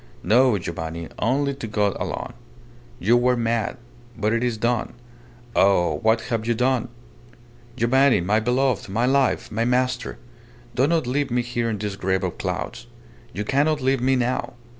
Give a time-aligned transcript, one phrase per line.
[0.23, 1.09] No, Giovanni.
[1.19, 2.33] Only to God alone.
[2.97, 3.77] You were mad
[4.17, 4.93] but it is done.
[5.55, 5.99] Oh!
[5.99, 6.87] what have you done?
[7.75, 10.17] Giovanni, my beloved, my life, my master,
[10.73, 12.87] do not leave me here in this grave of clouds.
[13.31, 14.53] You cannot leave me now.